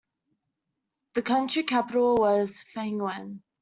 [1.13, 3.43] The county capital was Fengyuan.